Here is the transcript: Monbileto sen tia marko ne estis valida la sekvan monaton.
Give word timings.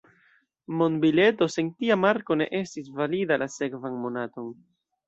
Monbileto 0.79 1.49
sen 1.57 1.69
tia 1.75 1.99
marko 2.07 2.39
ne 2.43 2.49
estis 2.63 2.91
valida 3.03 3.43
la 3.45 3.51
sekvan 3.61 4.05
monaton. 4.09 4.55